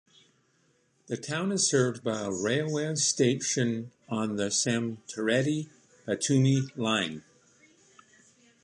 The 1.05 1.15
town 1.15 1.51
is 1.51 1.69
served 1.69 2.03
by 2.03 2.21
a 2.21 2.31
railway 2.31 2.95
station 2.95 3.91
on 4.09 4.35
the 4.35 4.49
Samtredia- 4.49 5.69
Batumi 6.07 6.75
line. 6.75 7.23